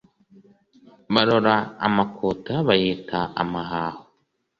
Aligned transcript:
Barora 1.13 1.53
amakuta, 1.87 2.53
bayita 2.67 3.19
amahaho; 3.41 4.01